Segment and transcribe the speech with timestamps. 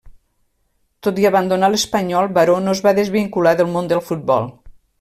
[1.07, 4.49] Tot i abandonar l'Espanyol, Baró no es va desvincular del món del futbol.